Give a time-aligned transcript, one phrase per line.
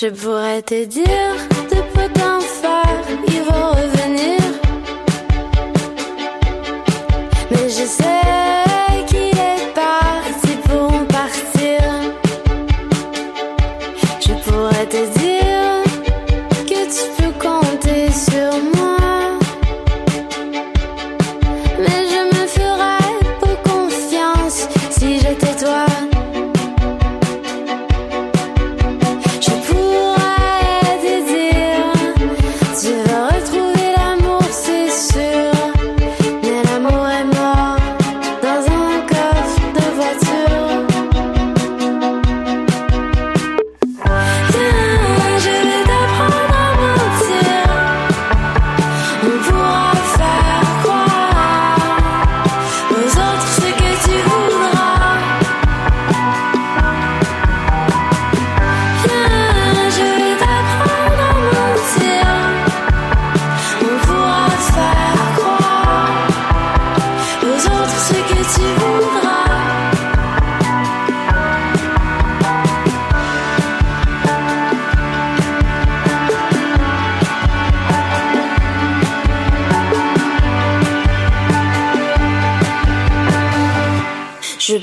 [0.00, 1.47] Je pourrais te dire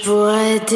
[0.05, 0.75] Je pourrais te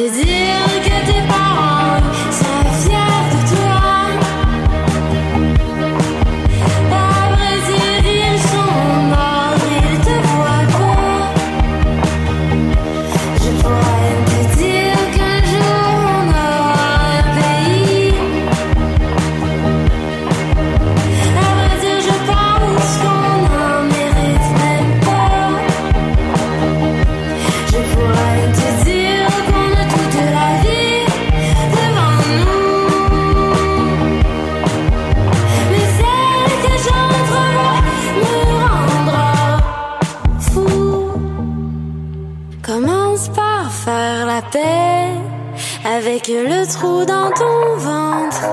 [46.82, 48.46] dans ton ventre.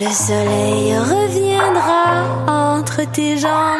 [0.00, 3.77] Le soleil reviendra entre tes jambes.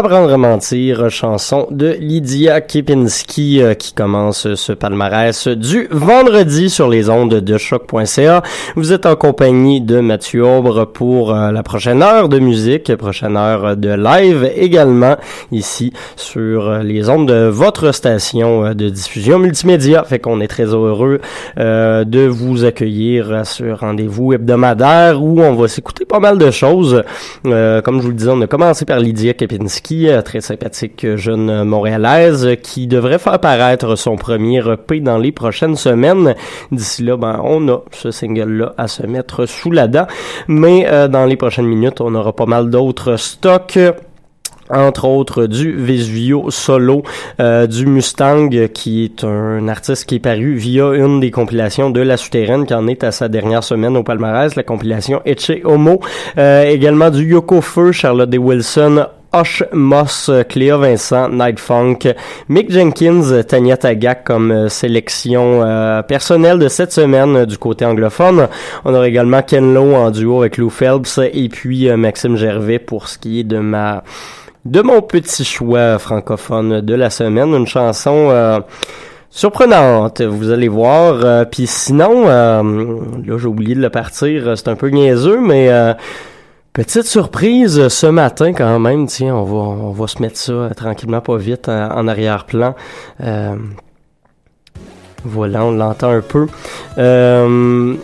[0.00, 6.88] Apprendre à mentir, chanson de Lydia Kepinski euh, qui commence ce palmarès du vendredi sur
[6.88, 8.42] les ondes de choc.ca.
[8.76, 13.36] Vous êtes en compagnie de Mathieu Aubre pour euh, la prochaine heure de musique, prochaine
[13.36, 15.16] heure de live également
[15.52, 20.04] ici sur euh, les ondes de votre station euh, de diffusion multimédia.
[20.04, 21.20] Fait qu'on est très heureux
[21.58, 26.50] euh, de vous accueillir à ce rendez-vous hebdomadaire où on va s'écouter pas mal de
[26.50, 27.02] choses.
[27.46, 31.16] Euh, comme je vous le disais, on a commencé par Lydia Kepinski, euh, très sympathique
[31.16, 36.34] jeune montréalaise qui devrait faire paraître son premier EP dans les prochaines semaines.
[36.72, 40.06] D'ici là, ben, on a ce single-là à se mettre sous la dent.
[40.48, 43.78] Mais euh, dans les prochaines minutes, on aura pas mal d'autres stocks
[44.70, 47.02] entre autres du Vesuvio solo,
[47.40, 52.00] euh, du Mustang, qui est un artiste qui est paru via une des compilations de
[52.00, 56.00] La Souterraine, qui en est à sa dernière semaine au palmarès, la compilation Etche Homo.
[56.38, 58.38] Euh, également du Yoko Feu, Charlotte D.
[58.38, 61.98] Wilson, Hush Moss, Cléa Vincent, Night Funk,
[62.48, 67.84] Mick Jenkins, Tanya Tagak comme euh, sélection euh, personnelle de cette semaine euh, du côté
[67.84, 68.48] anglophone.
[68.84, 73.08] On aura également Ken Lo en duo avec Lou Phelps et puis Maxime Gervais pour
[73.08, 74.02] ce qui est de ma
[74.64, 78.60] de mon petit choix francophone de la semaine, une chanson euh,
[79.30, 81.46] surprenante, vous allez voir.
[81.46, 82.62] Puis sinon, euh,
[83.24, 85.94] là j'ai oublié de le partir, c'est un peu niaiseux, mais euh,
[86.72, 89.06] petite surprise ce matin quand même.
[89.06, 92.74] Tiens, on va on va se mettre ça euh, tranquillement, pas vite en, en arrière-plan.
[93.22, 93.56] Euh,
[95.24, 96.46] voilà, on l'entend un peu.
[96.98, 97.94] Euh,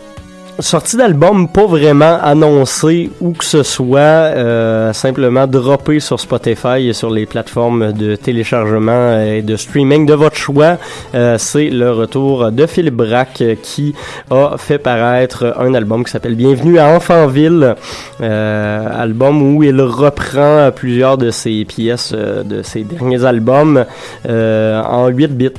[0.61, 6.93] sortie d'album pas vraiment annoncé ou que ce soit, euh, simplement droppé sur Spotify et
[6.93, 10.79] sur les plateformes de téléchargement et de streaming de votre choix.
[11.15, 13.95] Euh, c'est le retour de Philippe Braque qui
[14.31, 17.75] a fait paraître un album qui s'appelle Bienvenue à Enfantville,
[18.21, 23.85] euh, album où il reprend plusieurs de ses pièces euh, de ses derniers albums
[24.29, 25.51] euh, en 8 bits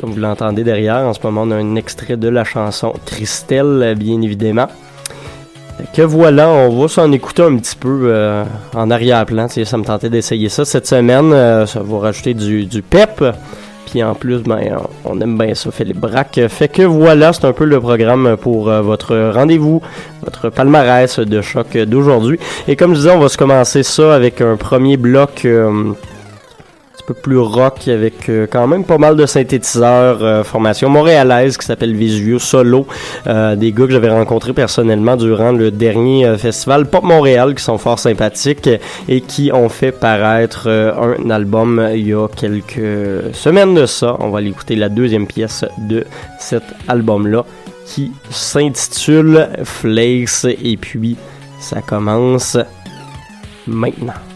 [0.00, 0.96] comme vous l'entendez derrière.
[0.96, 4.68] En ce moment, on a un extrait de la chanson Christelle, bien évidemment.
[5.94, 8.44] Que voilà, on va s'en écouter un petit peu euh,
[8.74, 9.48] en arrière-plan.
[9.48, 11.32] Ça me tentait d'essayer ça cette semaine.
[11.32, 13.24] euh, ça va rajouter du, du pep.
[13.90, 16.40] Puis en plus, ben, on aime bien ça, Philippe Braque.
[16.48, 19.82] Fait que voilà, c'est un peu le programme pour euh, votre rendez-vous,
[20.22, 22.38] votre palmarès de choc d'aujourd'hui.
[22.68, 25.46] Et comme je disais, on va se commencer ça avec un premier bloc
[27.00, 31.64] petit peu plus rock avec quand même pas mal de synthétiseurs, euh, formation montréalaise qui
[31.64, 32.86] s'appelle Visio Solo,
[33.26, 37.64] euh, des gars que j'avais rencontrés personnellement durant le dernier euh, festival Pop Montréal qui
[37.64, 38.68] sont fort sympathiques
[39.08, 44.16] et qui ont fait paraître un album il y a quelques semaines de ça.
[44.20, 46.04] On va aller écouter la deuxième pièce de
[46.38, 47.44] cet album-là
[47.86, 51.16] qui s'intitule Flakes et puis
[51.60, 52.56] ça commence
[53.66, 54.29] maintenant.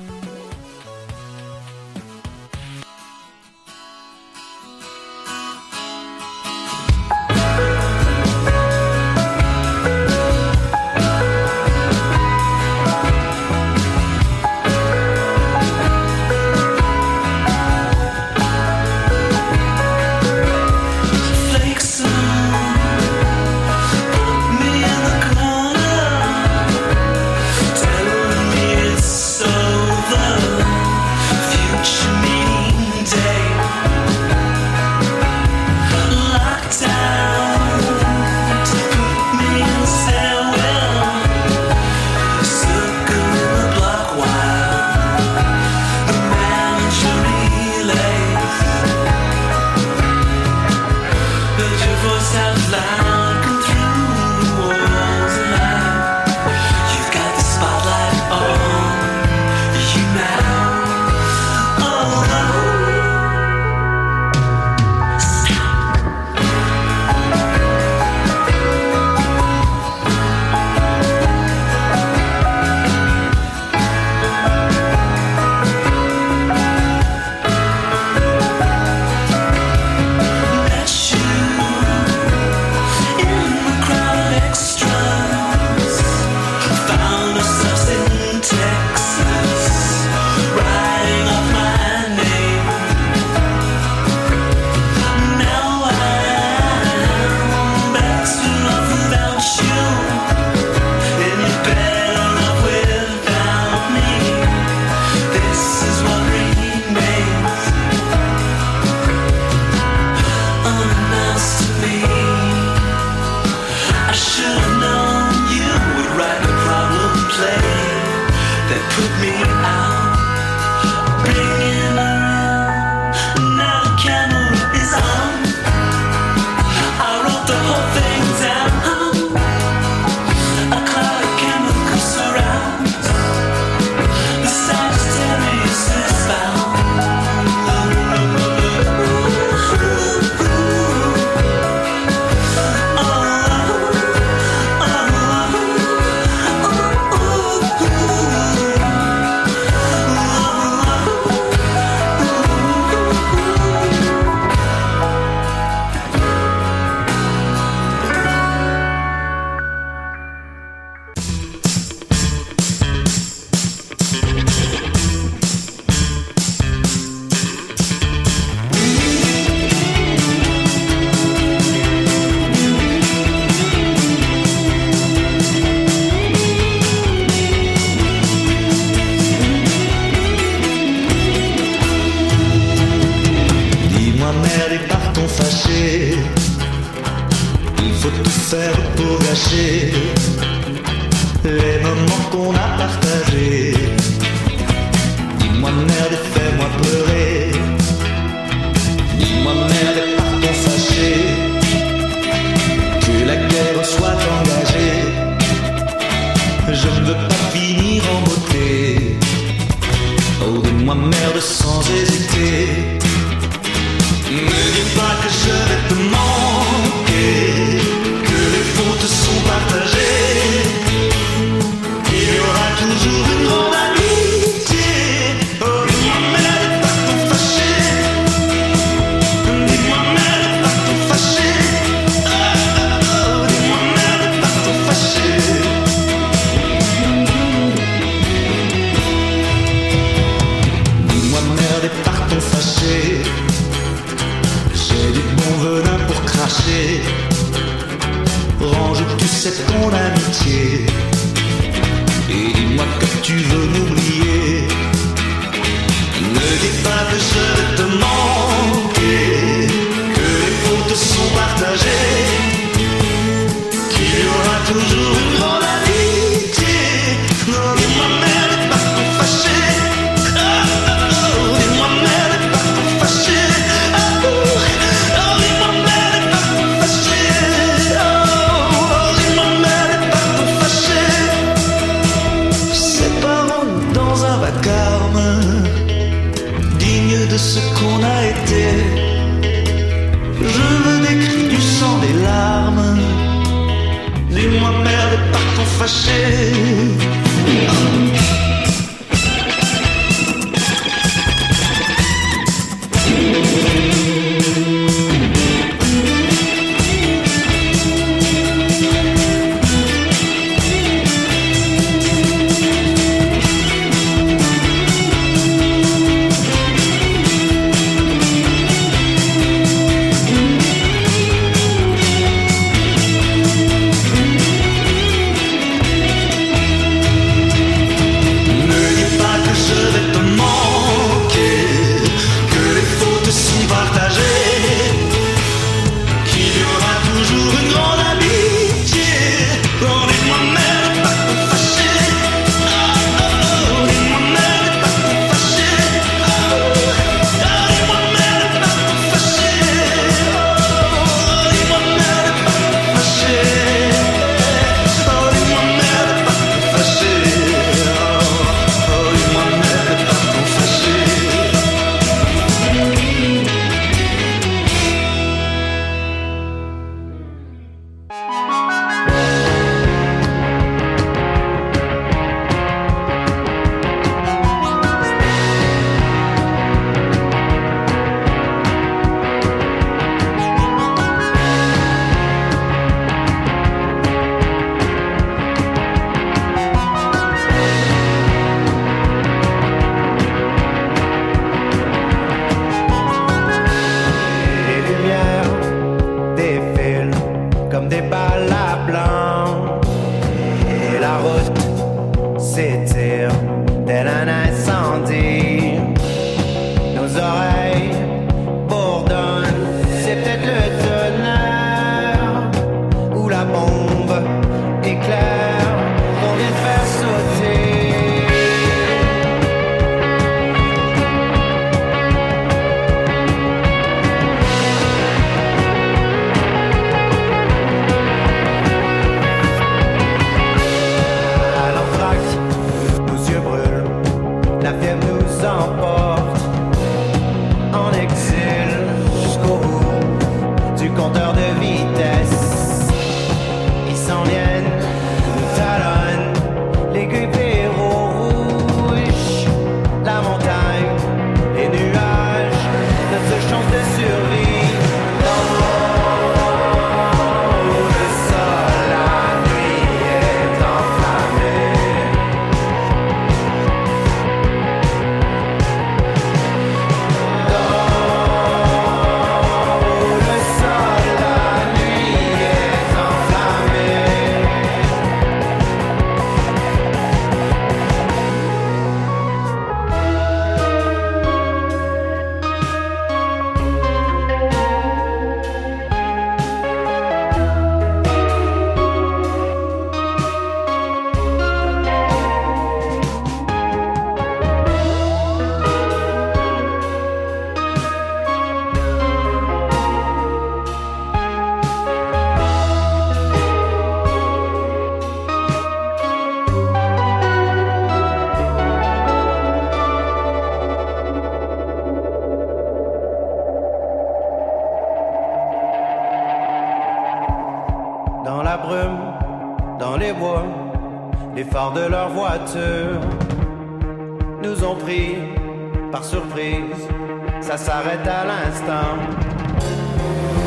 [527.56, 528.98] Ça s'arrête à l'instant.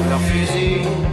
[0.09, 1.06] Leurs fusils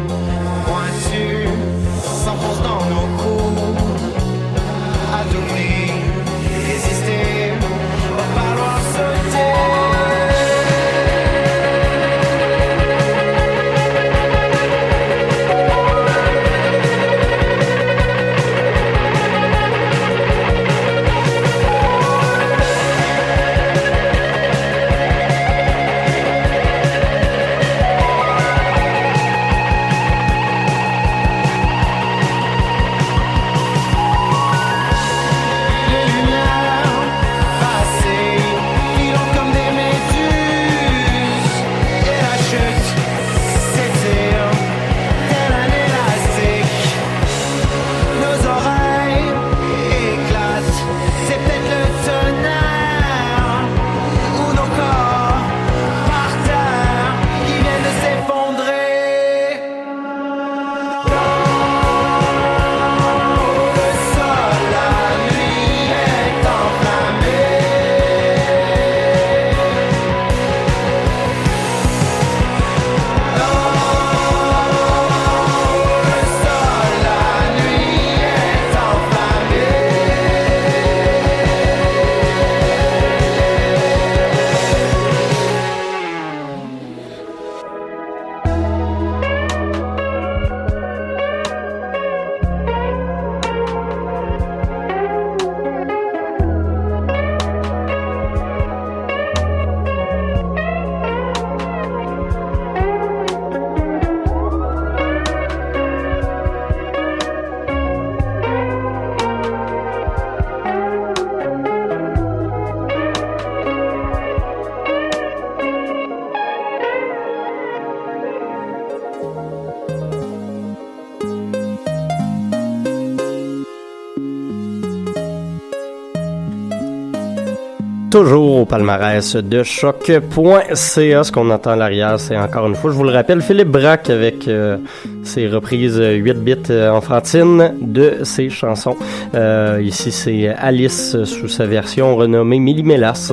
[128.75, 131.23] palmarès de choc.ca.
[131.23, 134.11] Ce qu'on entend à l'arrière, c'est encore une fois, je vous le rappelle, Philippe Braque
[134.11, 134.79] avec euh,
[135.23, 138.97] ses reprises 8 bits euh, enfantines de ses chansons.
[139.37, 143.33] Euh, ici, c'est Alice sous sa version renommée Millimélas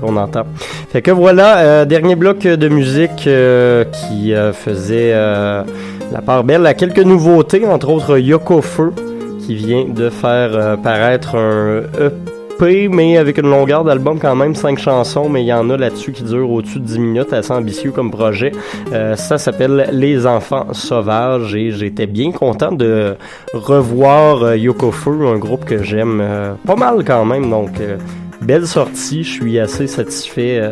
[0.00, 0.44] qu'on entend.
[0.92, 7.66] Fait que voilà, dernier bloc de musique qui faisait la part belle à quelques nouveautés,
[7.66, 8.92] entre autres Yoko Feu
[9.40, 14.78] qui vient de faire paraître un EP, mais avec une longueur d'album quand même, 5
[14.78, 17.90] chansons, mais il y en a là-dessus qui durent au-dessus de 10 minutes, assez ambitieux
[17.90, 18.52] comme projet.
[18.92, 23.16] Euh, ça s'appelle Les Enfants Sauvages et j'étais bien content de
[23.52, 27.98] revoir euh, Yoko Feu, un groupe que j'aime euh, pas mal quand même, donc euh,
[28.40, 30.70] belle sortie, je suis assez satisfait.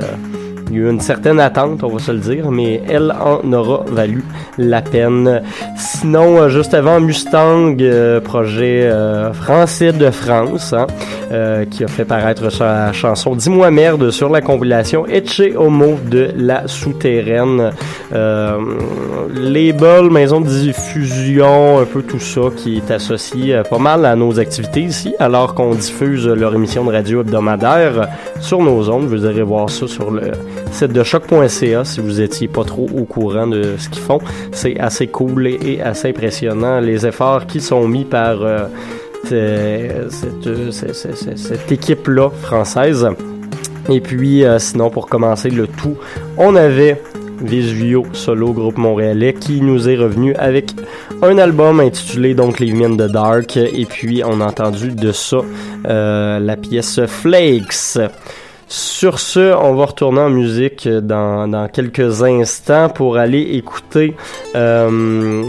[0.75, 3.53] Il y a eu une certaine attente, on va se le dire, mais elle en
[3.53, 4.25] aura valu
[4.59, 5.41] la peine.
[5.77, 10.87] Sinon, euh, juste avant, Mustang, euh, projet euh, français de France, hein,
[11.71, 16.67] qui a fait paraître sa chanson Dis-moi merde sur la compilation Etche Homo de La
[16.67, 17.71] Souterraine.
[18.13, 24.39] Label, maison de diffusion, un peu tout ça qui est associé pas mal à nos
[24.39, 28.09] activités ici, alors qu'on diffuse leur émission de radio hebdomadaire
[28.41, 29.07] sur nos ondes.
[29.07, 30.33] Vous irez voir ça sur le
[30.75, 34.19] C'est de choc.ca si vous étiez pas trop au courant de ce qu'ils font.
[34.51, 38.67] C'est assez cool et, assez impressionnant les efforts qui sont mis par euh,
[39.31, 43.09] euh, cette, équipe-là française.
[43.89, 45.97] Et puis, euh, sinon, pour commencer le tout,
[46.37, 47.01] on avait
[47.41, 50.73] Visuio Solo Groupe Montréalais qui nous est revenu avec
[51.23, 55.39] un album intitulé donc Me in the Dark et puis on a entendu de ça
[55.85, 57.97] la pièce Flakes.
[58.67, 64.15] Sur ce, on va retourner en musique dans, quelques instants pour aller écouter
[64.57, 65.43] euh,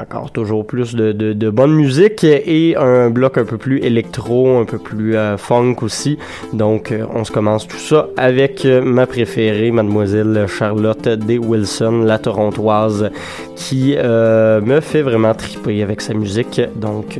[0.00, 4.78] encore toujours plus de, bonne musique et un bloc un peu plus électro, un peu
[4.78, 6.18] plus euh, funk aussi.
[6.52, 11.38] Donc, euh, on se commence tout ça avec ma préférée, mademoiselle Charlotte D.
[11.38, 13.10] Wilson, la torontoise,
[13.56, 16.60] qui me fait vraiment triper avec sa musique.
[16.76, 17.18] Donc,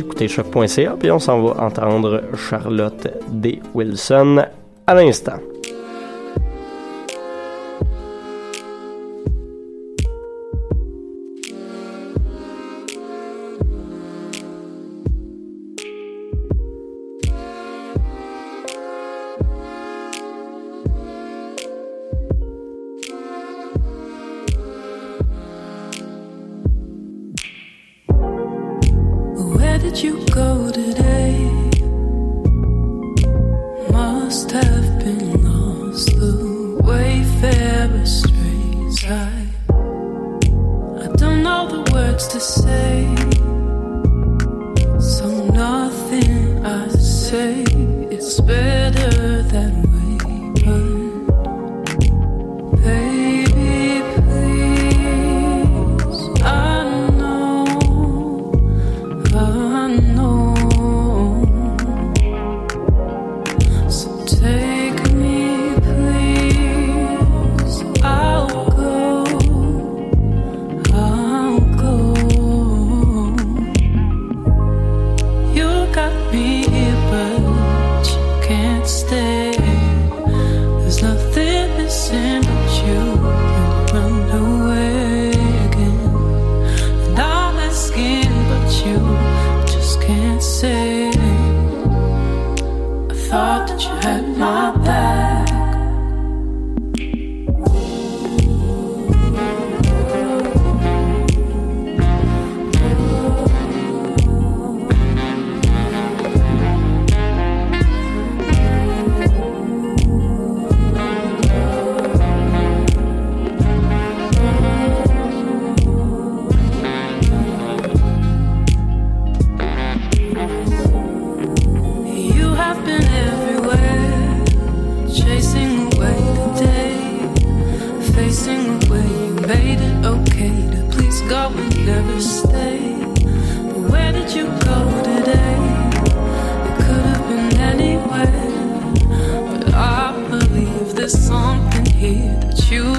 [0.00, 3.60] écoutez choc.ca, puis on s'en va entendre Charlotte D.
[3.74, 4.44] Wilson
[4.86, 5.38] à l'instant.
[29.56, 31.50] Where did you go today?
[33.90, 39.04] Must have been lost the wayfarer streets.
[39.04, 39.46] I,
[41.02, 43.06] I don't know the words to say,
[45.00, 47.64] so nothing I say.
[48.10, 48.77] It's better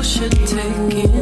[0.10, 1.19] should take in.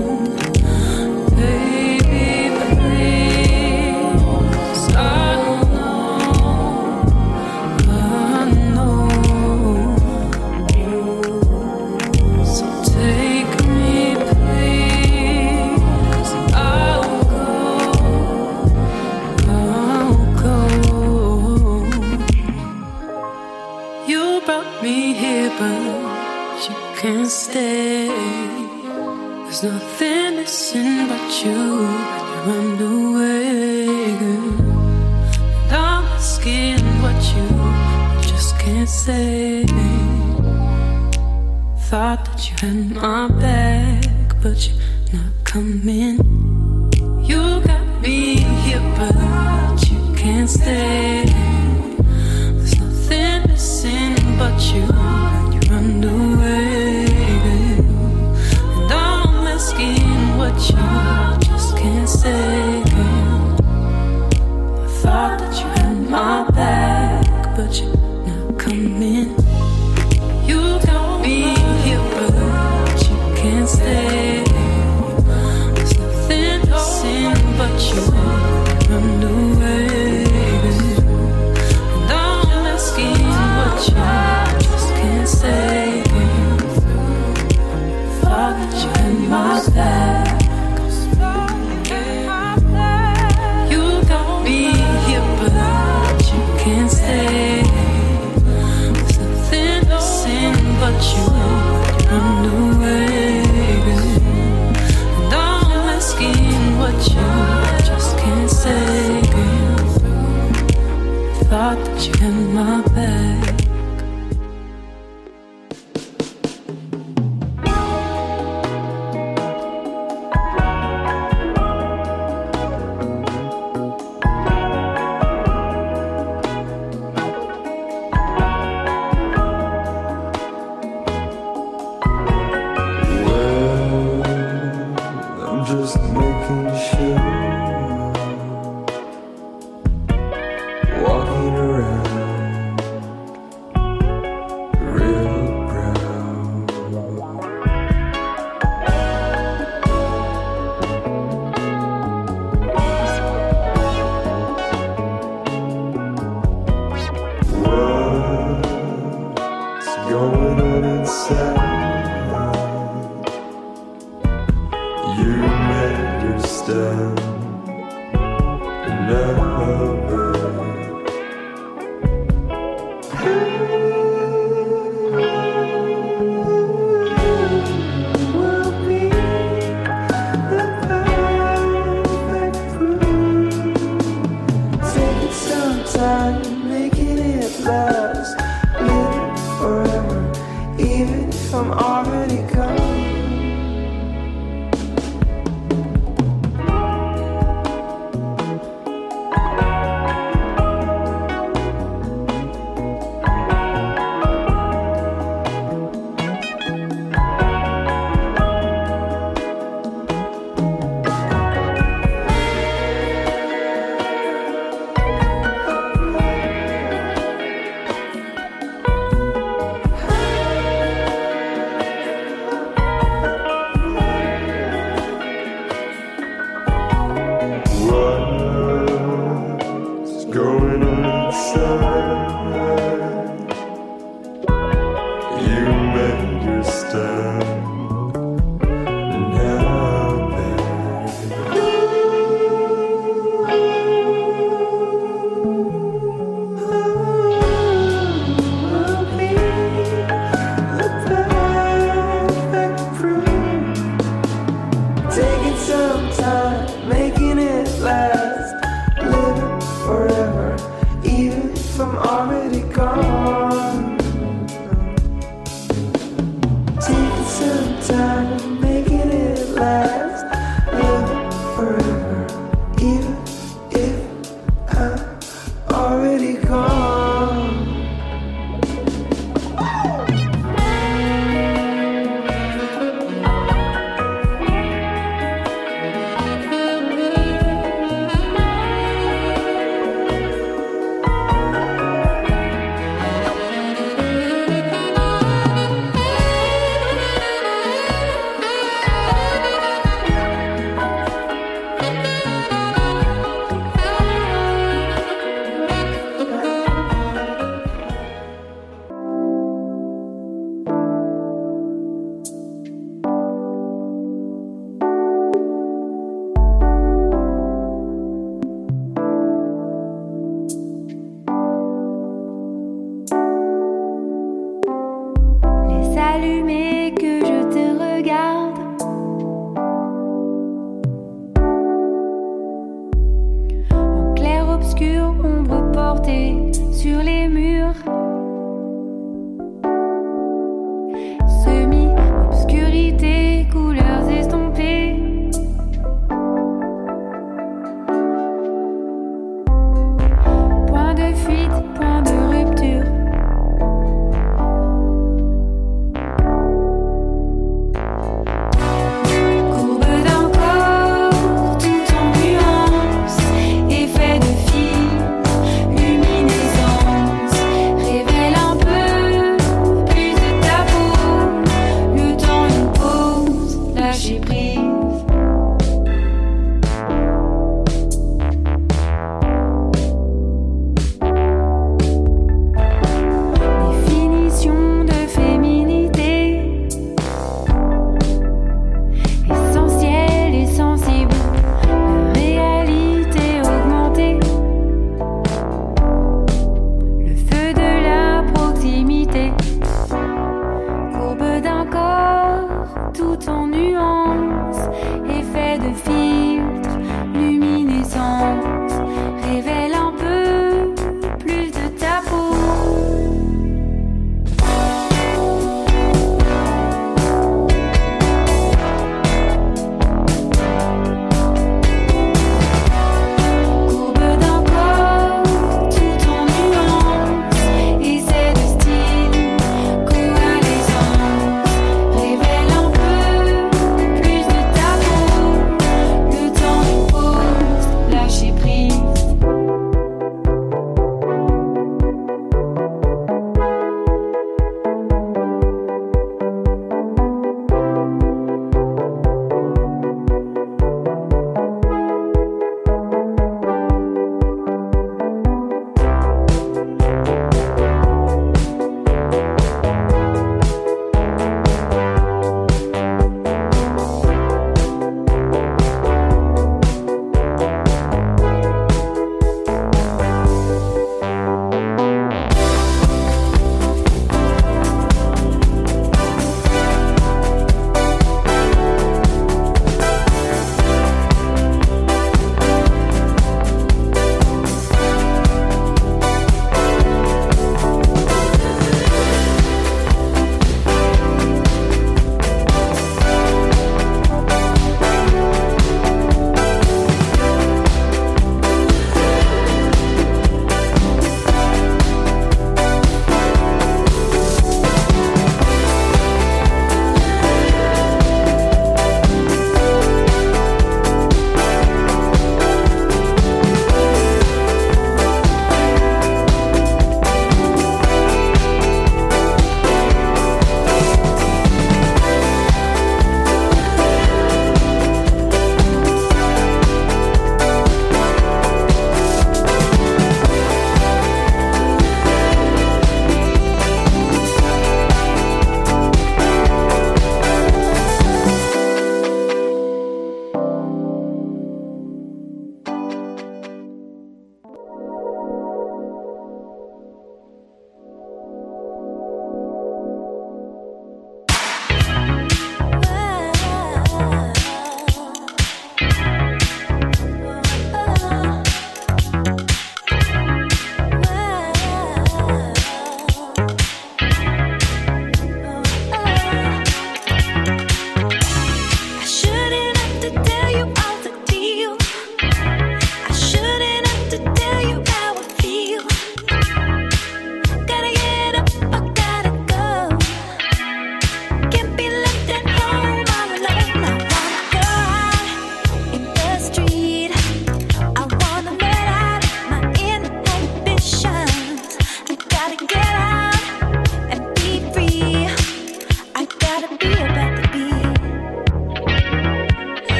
[336.73, 337.26] Sur les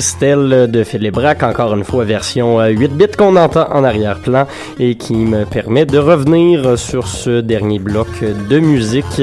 [0.00, 4.46] Christelle de Philippe Braque, encore une fois version 8 bits qu'on entend en arrière-plan
[4.78, 8.08] et qui me permet de revenir sur ce dernier bloc
[8.48, 9.20] de musique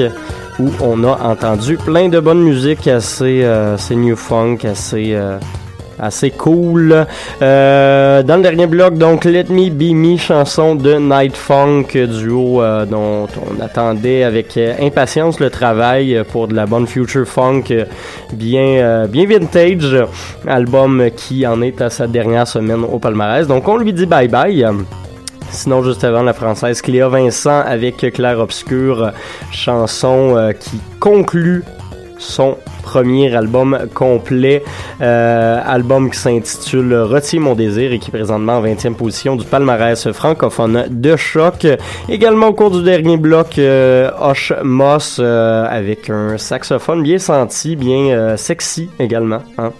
[0.60, 5.40] où on a entendu plein de bonnes musiques assez, euh, new funk, assez euh,
[5.98, 7.06] assez cool.
[7.42, 12.62] Euh, dans le dernier bloc, donc Let Me Be Me, chanson de Night Funk, duo
[12.62, 17.64] euh, dont on attendait avec euh, impatience le travail pour de la bonne future funk
[18.32, 19.96] bien, euh, bien vintage.
[20.46, 23.46] Album qui en est à sa dernière semaine au palmarès.
[23.46, 24.66] Donc on lui dit bye bye.
[25.50, 29.12] Sinon, juste avant, la française Cléa Vincent avec Claire Obscur,
[29.50, 31.64] chanson qui conclut
[32.18, 32.58] son
[32.88, 34.64] premier album complet,
[35.02, 39.44] euh, album qui s'intitule Retiens mon désir et qui est présentement en 20e position du
[39.44, 41.66] palmarès francophone de choc.
[42.08, 47.76] Également au cours du dernier bloc, euh, Hosh Moss euh, avec un saxophone bien senti,
[47.76, 49.42] bien euh, sexy également.
[49.58, 49.72] Hein?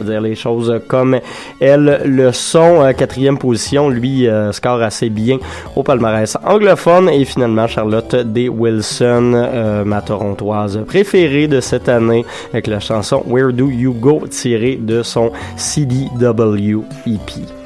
[0.00, 1.20] Va dire les choses comme
[1.60, 2.82] elles le sont.
[2.82, 5.36] Euh, quatrième position, lui euh, score assez bien
[5.76, 7.10] au palmarès anglophone.
[7.10, 8.48] Et finalement, Charlotte D.
[8.48, 14.22] Wilson, euh, ma torontoise préférée de cette année, avec la chanson Where Do You Go,
[14.26, 17.59] tirée de son CDW EP.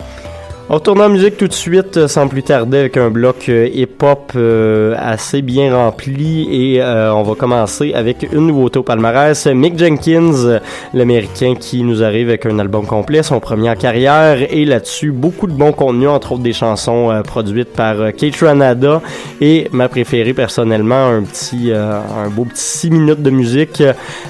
[0.70, 3.68] On retourne en musique tout de suite, euh, sans plus tarder, avec un bloc euh,
[3.70, 6.48] hip-hop euh, assez bien rempli.
[6.50, 9.46] Et on va commencer avec une nouveauté au palmarès.
[9.46, 10.60] Mick Jenkins,
[10.94, 14.38] l'Américain qui nous arrive avec un album complet, son premier en carrière.
[14.50, 19.02] Et là-dessus, beaucoup de bons contenus, entre autres des chansons produites par Kate Ranada.
[19.42, 23.82] Et ma préférée personnellement, un petit, un beau petit 6 minutes de musique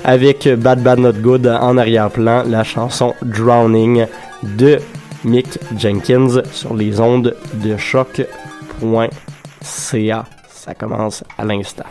[0.04, 4.06] avec Bad Bad Not Good en arrière-plan, la chanson Drowning
[4.42, 4.78] de
[5.24, 8.28] Mick Jenkins sur les ondes de choc.ca.
[10.48, 11.84] Ça commence à l'instant.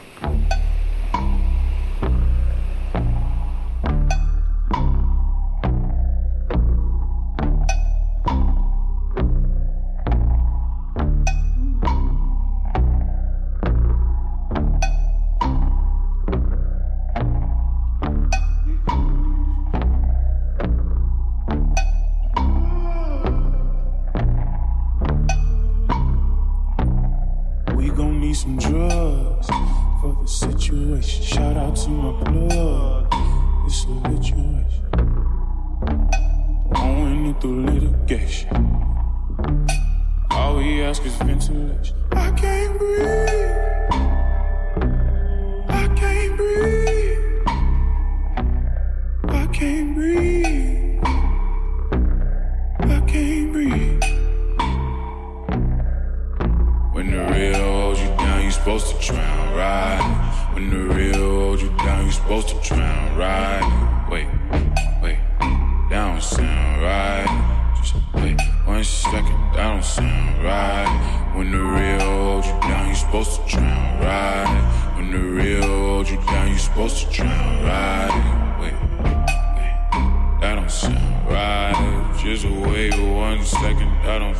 [82.49, 84.35] Wait one second, that don't.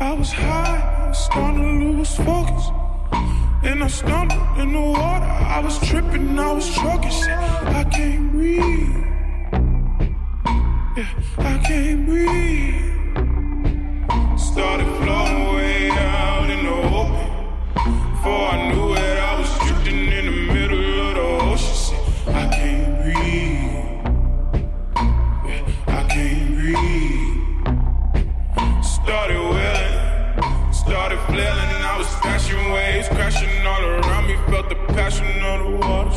[0.00, 2.70] I was high, I was starting to lose focus.
[3.62, 5.24] And I stumbled in the water.
[5.24, 7.10] I was tripping, I was choking.
[7.10, 9.04] I can't breathe.
[10.96, 12.76] Yeah, I can't breathe.
[14.38, 15.45] Started floating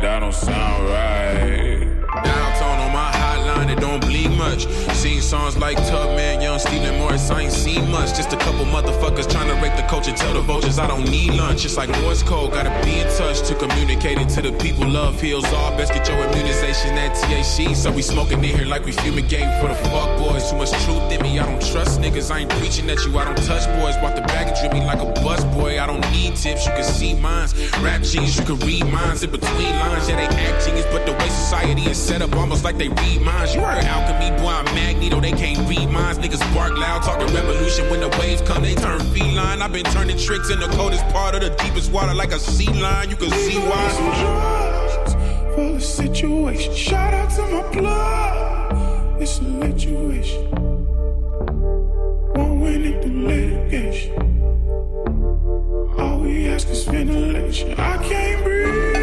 [0.00, 1.86] that don't sound right.
[2.24, 4.66] Downtown on my hotline, it don't bleed much.
[4.94, 8.16] Seen songs like Tubman, Young Stephen Morris, I ain't seen much.
[8.16, 10.12] Just a couple motherfuckers trying to rape the culture.
[10.12, 11.64] Tell the vultures I don't need lunch.
[11.64, 14.88] It's like Morse code, gotta be in touch to communicate it to the people.
[14.88, 15.76] Love heals all.
[15.76, 17.74] Best get your immunization at THC.
[17.76, 20.50] So we smoking in here like we fumigating for the fuck boys.
[20.50, 22.30] Too much truth in me, I don't trust niggas.
[22.30, 23.96] I ain't preaching at you, I don't touch boys.
[23.98, 25.80] Bought bag swagger drip me like a bus boy.
[25.80, 27.54] I don't need tips, you can see mines.
[27.80, 30.08] Rap genius, you can read minds in between lines.
[30.08, 33.22] Yeah, they act genius, but the way society is set up almost like they read
[33.22, 33.54] minds.
[33.54, 36.18] You heard alchemy, boy, I'm Magneto, they can't read minds.
[36.18, 37.88] Niggas bark loud, talking revolution.
[37.90, 39.62] When the waves come, they turn feline.
[39.62, 42.72] I've been turning tricks in the coldest part of the deepest water like a sea
[42.80, 43.10] lion.
[43.10, 43.90] You can see why.
[45.54, 46.74] for the situation.
[46.74, 49.20] Shout out to my blood.
[49.20, 50.50] It's a situation.
[52.34, 54.29] Won't win it through litigation
[56.60, 57.74] past this ventilation.
[57.78, 58.99] I can't breathe.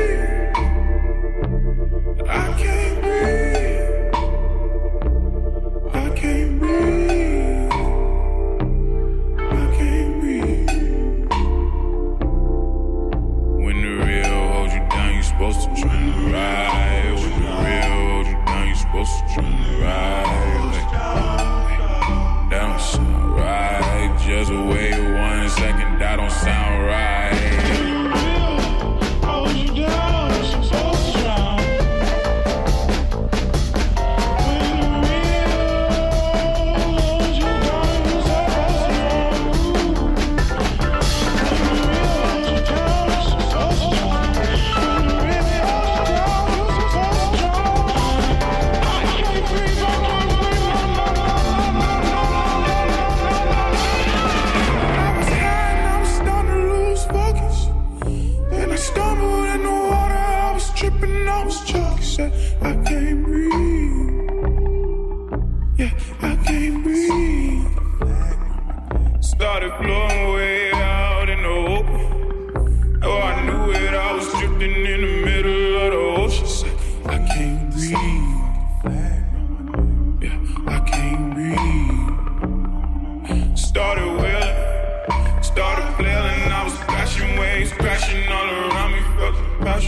[89.68, 89.80] I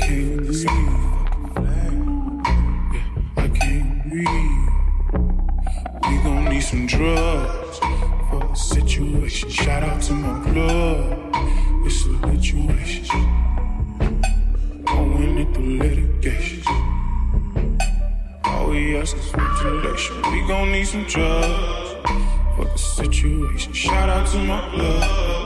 [0.00, 0.66] can't breathe.
[2.92, 4.04] Yeah, I can't.
[6.08, 7.78] We gon' need some drugs
[8.28, 9.50] for the situation.
[9.50, 11.30] Shout out to my blood.
[11.86, 13.28] It's a situation.
[15.34, 16.62] It through litigation.
[18.44, 20.16] All we ask is ventilation.
[20.32, 21.94] We gon' need some drugs
[22.56, 23.72] for the situation.
[23.72, 25.41] Shout out to my blood.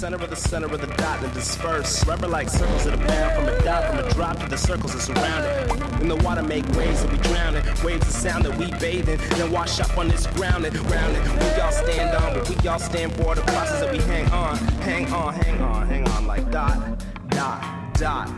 [0.00, 2.06] Center of the center of the dot and disperse.
[2.06, 4.94] Rubber like circles that are bound from a dot, from a drop to the circles
[4.94, 6.00] that surround it.
[6.00, 9.10] In the water make waves that we drown in, waves of sound that we bathe
[9.10, 11.22] in, then wash up on this ground and round it.
[11.22, 14.56] We all stand on, but we all stand for the process that we hang on,
[14.88, 17.62] hang on, hang on, hang on like dot, dot,
[17.98, 18.30] dot.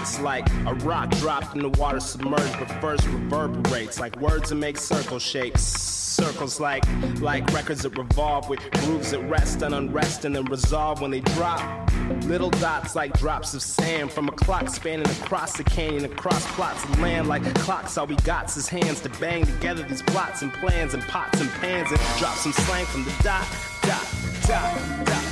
[0.00, 4.54] It's like a rock dropped in the water submerged, but first reverberates like words that
[4.54, 6.07] make circle shapes.
[6.18, 6.84] Circles like
[7.20, 11.20] like records that revolve with grooves that rest and unrest and then resolve when they
[11.20, 11.90] drop.
[12.24, 16.82] Little dots like drops of sand from a clock spanning across the canyon, across plots
[16.82, 17.96] of land like clocks.
[17.96, 21.50] All we got's is hands to bang together these plots and plans and pots and
[21.60, 23.46] pans and drop some slang from the dot,
[23.82, 24.04] dot,
[24.42, 25.24] dot, dot,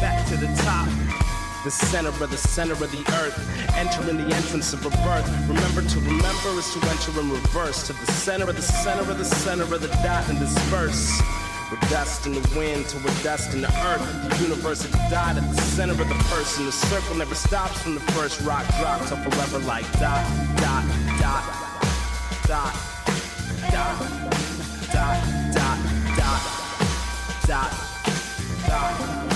[0.00, 1.13] back to the top.
[1.64, 3.40] The center of the center of the earth.
[3.74, 5.26] Enter in the entrance of a birth.
[5.48, 7.86] Remember to remember is to enter in reverse.
[7.86, 11.22] To the center of the center of the center of the dot and disperse.
[11.72, 14.04] We're dust in the wind till we're dust in the earth.
[14.28, 16.66] The universe has died at the center of the person.
[16.66, 20.22] The circle never stops from the first rock drop till forever like dot,
[20.58, 20.84] dot,
[21.18, 21.44] dot,
[22.46, 22.74] dot,
[23.72, 23.96] dot,
[24.92, 25.18] dot,
[25.54, 26.40] dot,
[27.46, 27.72] dot,
[28.68, 29.33] dot.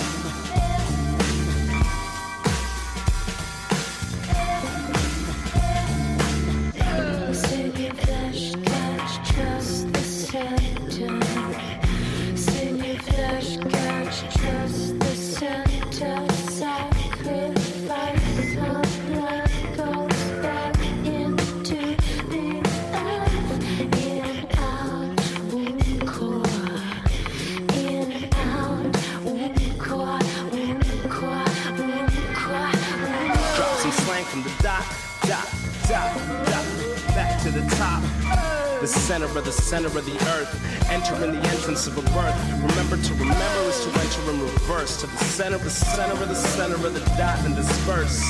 [39.08, 40.52] Center of the center of the earth.
[40.90, 42.36] Entering the entrance of a birth.
[42.60, 45.00] Remember to remember is to enter in reverse.
[45.00, 48.20] To the center of the center of the center of the dot and disperse.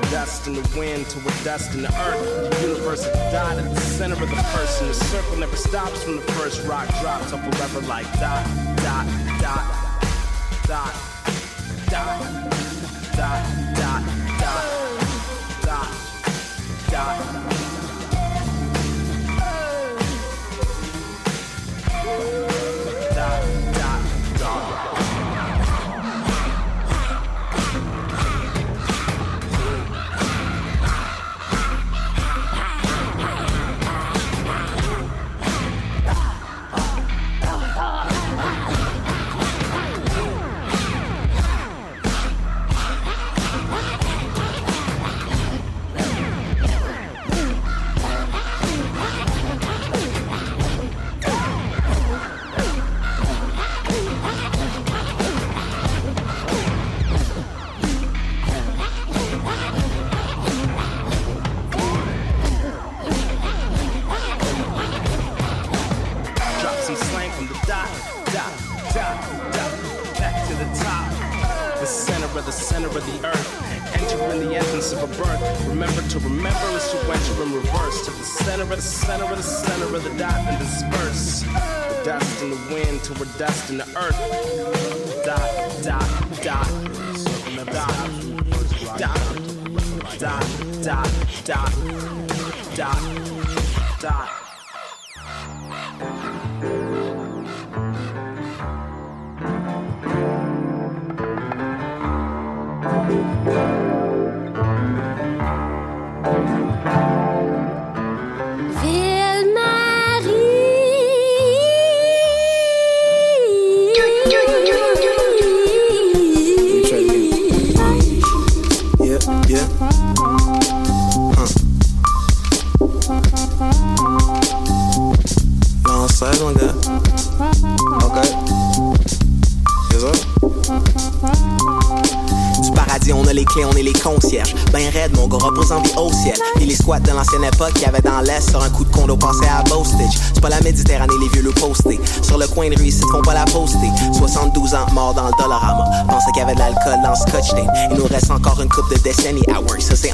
[0.00, 2.50] The dust in the wind to a dust in the earth.
[2.50, 4.88] The universe is dot at the center of the person.
[4.88, 8.46] The circle never stops from the first rock drop till forever like dot,
[8.78, 9.06] dot,
[9.38, 9.66] dot,
[10.66, 10.94] dot,
[11.90, 12.45] dot,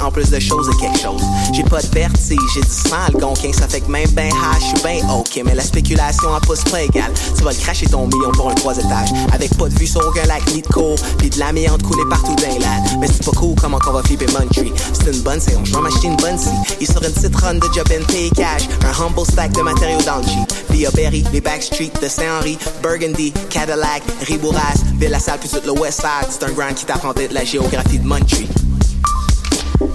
[0.02, 1.22] en plus de choses et quelque chose.
[1.52, 3.52] J'ai pas de vertige, j'ai du sang, le gonquin.
[3.52, 5.42] Ça fait que même ben high, je suis ben ok.
[5.44, 7.12] Mais la spéculation en pousse pas égal.
[7.36, 9.10] Tu vas le cracher ton million pour un trois étages.
[9.32, 10.96] Avec pas de vue sur aucun lac ni de cours.
[11.18, 12.98] Puis de l'amiante coulée partout dans l'ad.
[13.00, 14.72] Mais c'est pas cool comment qu'on va flipper Muntree.
[14.92, 16.50] C'est une bonne séance, je vais m'acheter une bonne scie.
[16.80, 18.68] Il sort une petite de job and pay cash.
[18.84, 20.22] Un humble stack de matériaux dans le.
[20.70, 26.28] Via Berry, les Backstreet de Saint-Henri, Burgundy, Cadillac, Ribouras, Ville-la-Salle, puis tout le West Side.
[26.30, 28.48] C'est un grand qui t'apprend de la géographie de Muntree.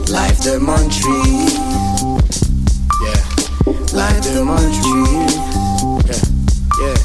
[0.09, 2.21] Life the Montreal.
[3.03, 3.21] Yeah.
[3.91, 5.27] Life the Montreal.
[6.07, 6.23] Yeah.
[6.79, 6.97] Yeah.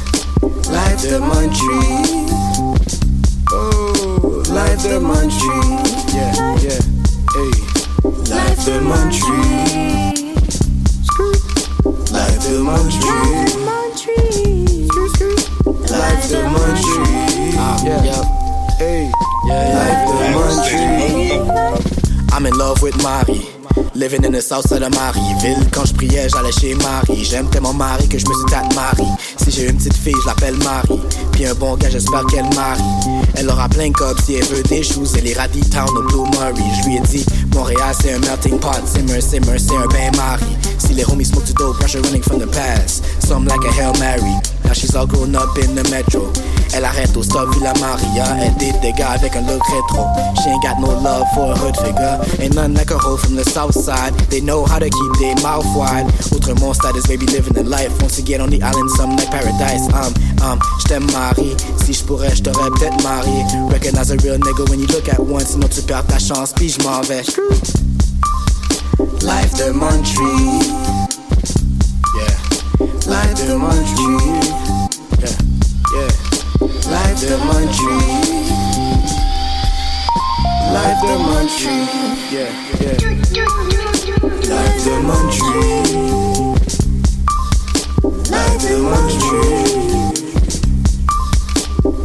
[0.70, 2.76] Life the Montreal.
[3.50, 5.82] Oh, life the Montreal.
[6.14, 6.32] Yeah.
[6.62, 6.80] Yeah.
[7.34, 7.53] Hey.
[8.30, 9.42] Life the Montreal.
[12.12, 13.32] Life the Montreal.
[15.90, 17.07] Life the Montreal.
[17.59, 18.24] Ah, yeah.
[18.78, 19.11] Hey.
[19.48, 19.74] Yeah.
[19.74, 20.26] Life the
[21.48, 22.01] Montreal.
[22.35, 23.47] I'm in love with Marie.
[23.95, 25.68] Living in the south side of Marieville.
[25.70, 27.24] Quand je priais, j'allais chez Marie.
[27.24, 29.07] J'aime tellement Marie que je me suis tat Marie.
[29.36, 30.99] Si j'ai une petite fille, je l'appelle Marie.
[31.32, 32.82] Puis un bon gars, j'espère qu'elle marie.
[33.34, 35.14] Elle aura plein de copes si elle veut des choses.
[35.18, 36.55] Elle ira town au Blue Murray.
[36.80, 38.70] Je lui ai dit, Montréal c'est un melting pot.
[38.86, 40.57] Simmer, simmer, c'est un bain Marie.
[40.78, 43.05] Si les homies smoke too dope, pressure running from the past.
[43.20, 44.40] Some like a Hail Mary.
[44.64, 46.32] Now she's all grown up in the metro.
[46.74, 48.24] Elle arrête au stop Villa Maria.
[48.40, 50.07] Elle date des gars avec un look rétro.
[50.43, 52.18] She ain't got no love for a hood figure.
[52.40, 54.14] Ain't none like a hoe from the south side.
[54.30, 56.07] They know how to keep their mouth wide.
[56.33, 57.91] Autrement, status baby living the life.
[58.01, 59.83] Once again on the island, some like paradise.
[59.93, 61.57] Um, um, j't'aime Marie.
[61.83, 63.43] Si j'pourrais, j't'aurais peut-être marié.
[63.70, 65.45] Recognize a real nigga when you look at one.
[65.45, 67.22] Sinon tu perds ta chance, puis j'm'en vais.
[69.22, 70.62] Life de Montreal.
[72.16, 72.37] Yeah.
[73.07, 74.18] Life de Montreal.
[75.18, 75.37] Yeah.
[75.95, 76.11] Yeah.
[76.87, 78.12] Life de Montreal.
[80.73, 81.87] Life de Montreal.
[82.31, 82.51] Yeah.
[82.81, 82.99] Yeah.
[84.49, 86.57] Life de Montreal.
[88.33, 90.12] Life de Montreal.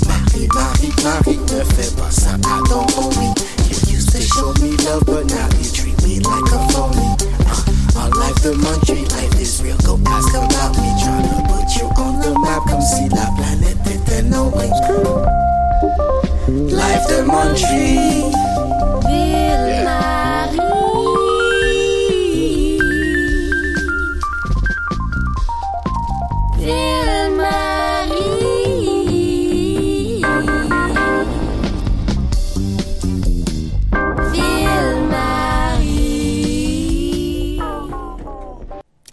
[0.06, 2.36] Marie, Marie, Marie, ne fais pas ça à
[2.68, 3.34] ton homie.
[3.70, 7.11] You used to show me love, but now you treat me like a phony.
[8.02, 9.76] Our life the munchie, life is real.
[9.86, 12.66] Go ask about me, tryna put you on the map.
[12.68, 14.50] Come see la planète éternelle.
[16.72, 18.32] Life the munchie.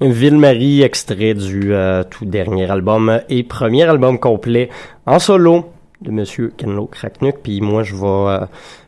[0.01, 4.69] Ville-Marie, extrait du euh, tout dernier album et premier album complet
[5.05, 5.65] en solo
[6.01, 7.39] de Monsieur Kenlo Kraknuk.
[7.43, 8.45] Puis moi, je vais euh,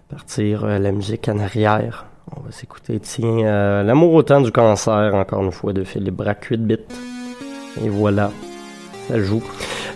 [0.09, 2.05] partir euh, la musique en arrière.
[2.35, 6.15] On va s'écouter, tiens, euh, L'amour au temps du cancer, encore une fois, de Philippe
[6.15, 6.77] Braque 8 bits.
[7.83, 8.31] Et voilà,
[9.07, 9.43] ça joue.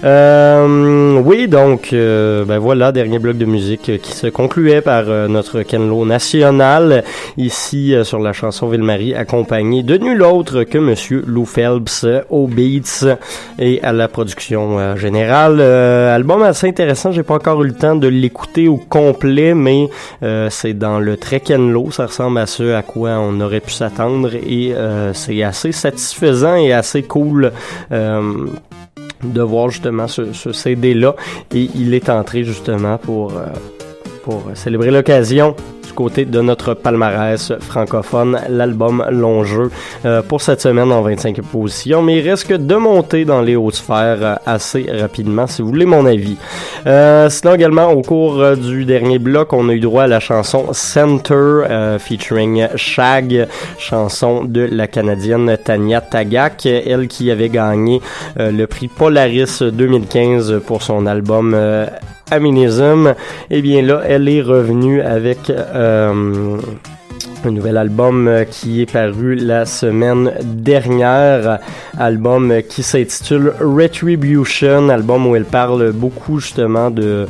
[0.03, 5.27] Euh, oui, donc, euh, ben voilà, dernier bloc de musique qui se concluait par euh,
[5.27, 7.03] notre Kenlo national,
[7.37, 13.17] ici sur la chanson Ville-Marie, accompagné de nul autre que Monsieur Lou Phelps aux beats
[13.57, 15.61] et à la production générale.
[15.61, 19.89] Album assez intéressant, j'ai pas encore eu le temps de l'écouter au complet, mais
[20.49, 24.35] c'est dans le très Kenlo, ça ressemble à ce à quoi on aurait pu s'attendre
[24.35, 24.73] et
[25.13, 27.51] c'est assez satisfaisant et assez cool.
[29.31, 31.15] De voir justement ce, ce CD-là.
[31.53, 33.45] Et il est entré justement pour, euh,
[34.23, 35.55] pour célébrer l'occasion
[35.95, 39.71] côté de notre palmarès francophone, l'album Long Jeu,
[40.05, 42.01] euh, pour cette semaine en 25 positions.
[42.03, 45.85] Mais il risque de monter dans les hautes sphères euh, assez rapidement, si vous voulez
[45.85, 46.37] mon avis.
[46.85, 50.73] Euh, sinon également, au cours du dernier bloc, on a eu droit à la chanson
[50.73, 53.47] Center featuring Shag,
[53.79, 58.01] chanson de la Canadienne Tania Tagak, elle qui avait gagné
[58.37, 61.55] le prix Polaris 2015 pour son album
[62.31, 63.13] Aminism.
[63.49, 66.57] Et bien là, elle est revenue avec euh,
[67.43, 71.59] un nouvel album euh, qui est paru la semaine dernière,
[71.97, 77.27] album qui s'intitule Retribution, album où elle parle beaucoup justement de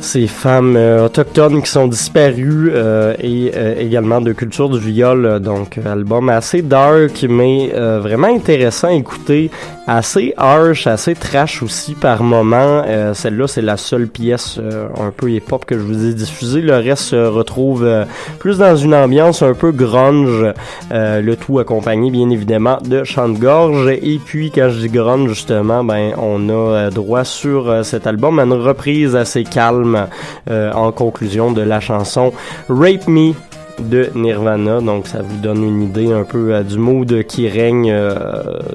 [0.00, 5.40] ces femmes euh, autochtones qui sont disparues euh, et euh, également de culture du viol.
[5.40, 9.50] Donc, album assez dark, mais vraiment intéressant à écouter.
[9.90, 12.82] Assez harsh, assez trash aussi par moment.
[12.86, 16.60] Euh, Celle-là, c'est la seule pièce euh, un peu hip-hop que je vous ai diffusée.
[16.60, 18.04] Le reste se retrouve euh,
[18.38, 20.44] plus dans une ambiance un peu grunge.
[20.92, 23.88] euh, le tout accompagné, bien évidemment, de chant de gorge.
[24.02, 28.06] Et puis, quand je dis grunge, justement, ben, on a euh, droit sur euh, cet
[28.06, 30.06] album à une reprise assez calme
[30.50, 32.32] en conclusion de la chanson
[32.68, 33.32] Rape Me
[33.80, 37.90] de Nirvana, donc ça vous donne une idée un peu euh, du mood qui règne
[37.90, 38.12] euh,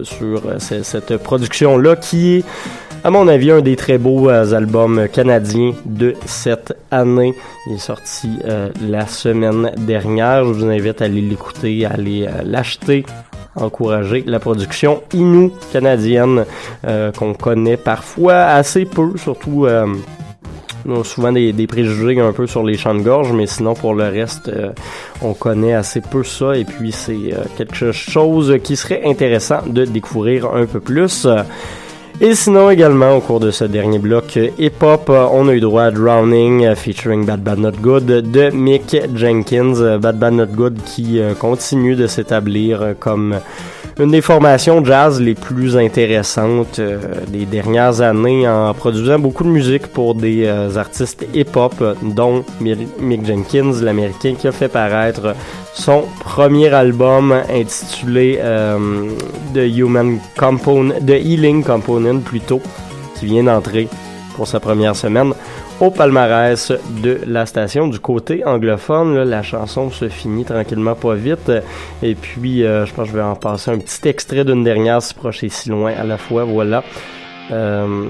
[0.04, 2.44] sur euh, ce- cette production-là, qui est,
[3.04, 7.34] à mon avis, un des très beaux albums canadiens de cette année.
[7.68, 8.30] Il est sorti
[8.82, 10.46] la semaine dernière.
[10.46, 13.06] Je vous invite à aller l'écouter, à aller l'acheter
[13.56, 16.46] encourager la production Inou canadienne
[17.20, 19.68] qu'on connaît parfois assez peu, surtout
[21.04, 24.06] souvent des, des préjugés un peu sur les chants de gorge, mais sinon pour le
[24.06, 24.72] reste, euh,
[25.22, 29.86] on connaît assez peu ça et puis c'est euh, quelque chose qui serait intéressant de
[29.86, 31.28] découvrir un peu plus.
[32.22, 35.60] Et sinon également au cours de ce dernier bloc euh, hip-hop, euh, on a eu
[35.60, 39.98] droit à Drowning euh, featuring Bad Bad Not Good de Mick Jenkins.
[40.00, 43.36] Bad Bad Not Good qui continue de s'établir comme
[44.00, 46.80] une des formations jazz les plus intéressantes
[47.28, 50.48] des dernières années en produisant beaucoup de musique pour des
[50.78, 55.36] artistes hip-hop, dont Mi- Mick Jenkins, l'américain, qui a fait paraître
[55.74, 59.10] son premier album intitulé euh,
[59.54, 62.62] The Human Component, The Healing Component plutôt,
[63.16, 63.88] qui vient d'entrer
[64.36, 65.34] pour sa première semaine
[65.80, 66.72] au palmarès
[67.02, 67.88] de la station.
[67.88, 71.52] Du côté anglophone, la chanson se finit tranquillement pas vite.
[72.02, 75.02] Et puis, euh, je pense que je vais en passer un petit extrait d'une dernière,
[75.02, 76.44] si proche et si loin à la fois.
[76.44, 76.84] Voilà.
[77.52, 78.06] Euh,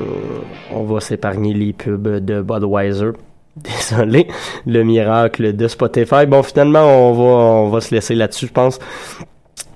[0.71, 3.11] on va s'épargner les pubs de Budweiser.
[3.55, 4.27] Désolé,
[4.65, 6.25] le miracle de Spotify.
[6.27, 8.79] Bon, finalement, on va, on va se laisser là-dessus, je pense.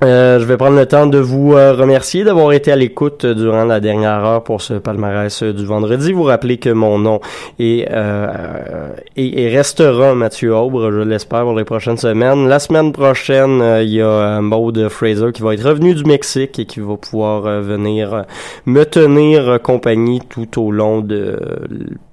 [0.04, 3.34] Euh, je vais prendre le temps de vous euh, remercier d'avoir été à l'écoute euh,
[3.34, 6.14] durant la dernière heure pour ce palmarès euh, du vendredi.
[6.14, 7.20] Vous rappelez que mon nom
[7.58, 12.48] est, euh, et, et restera Mathieu Aubre, je l'espère, pour les prochaines semaines.
[12.48, 16.60] La semaine prochaine, il y a euh, Maud Fraser qui va être revenu du Mexique
[16.60, 18.26] et qui va pouvoir venir
[18.68, 21.40] me tenir compagnie tout au long de,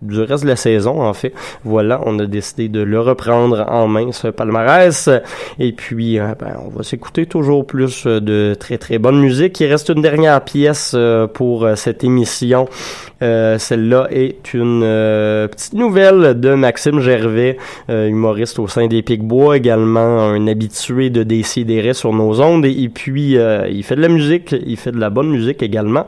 [0.00, 1.34] du reste de la saison, en fait.
[1.64, 5.10] Voilà, on a décidé de le reprendre en main, ce palmarès.
[5.58, 9.60] Et puis, ben, on va s'écouter toujours plus euh, de très très bonne musique.
[9.60, 12.68] Il reste une dernière pièce euh, pour euh, cette émission.
[13.20, 14.80] Celle-là est une
[15.50, 17.56] petite nouvelle de Maxime Gervais,
[17.88, 22.66] humoriste au sein des Picbois, également un habitué de Décideret sur nos ondes.
[22.66, 23.38] Et, puis,
[23.70, 26.06] il fait de la musique, il fait de la bonne musique également.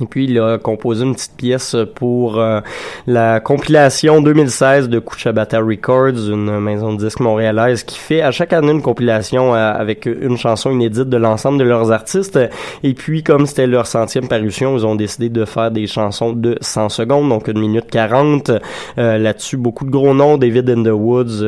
[0.00, 2.60] Et puis, il a composé une petite pièce pour euh,
[3.06, 8.54] la compilation 2016 de Kuchabata Records, une maison de disques montréalaise qui fait à chaque
[8.54, 12.38] année une compilation euh, avec une chanson inédite de l'ensemble de leurs artistes.
[12.82, 16.56] Et puis, comme c'était leur centième parution, ils ont décidé de faire des chansons de
[16.62, 18.50] 100 secondes, donc une minute 40.
[18.98, 21.44] Euh, Là-dessus, beaucoup de gros noms, David in the Woods,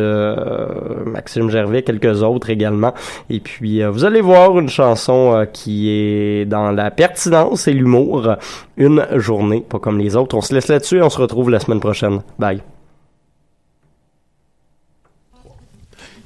[1.06, 2.92] Maxime Gervais, quelques autres également.
[3.30, 8.33] Et puis, vous allez voir une chanson qui est dans la pertinence et l'humour.
[8.76, 10.36] Une journée, pas comme les autres.
[10.36, 12.22] On se laisse là-dessus et on se retrouve la semaine prochaine.
[12.38, 12.62] Bye.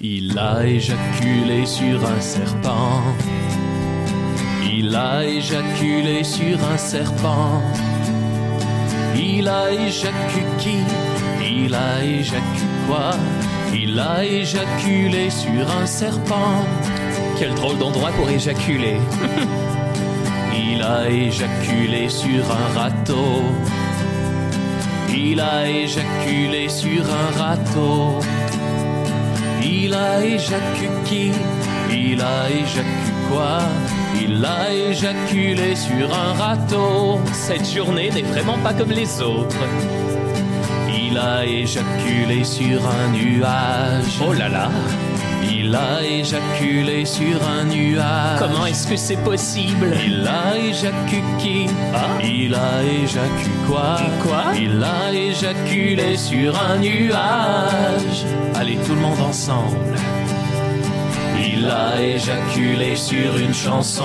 [0.01, 3.03] Il a éjaculé sur un serpent.
[4.65, 7.63] Il a éjaculé sur un serpent.
[9.17, 10.79] Il a éjaculé qui?
[11.43, 13.11] Il a éjaculé quoi?
[13.75, 16.65] Il a éjaculé sur un serpent.
[17.39, 18.97] Quel drôle d'endroit pour éjaculer.
[20.59, 23.43] Il a éjaculé sur un râteau.
[25.09, 28.19] Il a éjaculé sur un râteau.
[29.63, 31.33] Il a éjaculé qui
[31.91, 33.59] Il a éjaculé quoi?
[34.21, 37.21] Il a éjaculé sur un râteau.
[37.33, 39.65] Cette journée n'est vraiment pas comme les autres.
[40.89, 44.21] Il a éjaculé sur un nuage.
[44.27, 44.71] Oh là là
[45.61, 48.39] Il a éjaculé sur un nuage.
[48.39, 49.93] Comment est-ce que c'est possible?
[50.07, 51.25] Il a éjaculé.
[51.37, 51.67] Qui
[52.23, 53.51] Il a éjaculé.
[53.67, 53.97] Quoi?
[54.23, 54.45] Quoi?
[54.57, 58.25] Il a éjaculé sur un nuage.
[58.55, 59.97] Allez, tout le monde ensemble.
[61.37, 64.05] Il a éjaculé sur une chanson.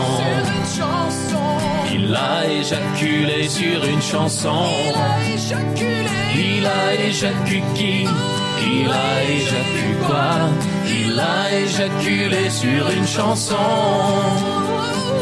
[1.93, 4.63] Il a éjaculé sur une chanson.
[6.35, 7.63] Il a éjaculé.
[7.75, 8.07] Qui
[8.59, 9.97] Il a éjaculé.
[10.07, 10.72] Quoi?
[10.85, 13.55] Il a éjaculé sur une chanson.